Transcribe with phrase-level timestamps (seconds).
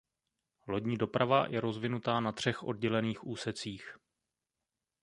[0.67, 3.97] Lodní doprava je rozvinutá na třech oddělených úsecích.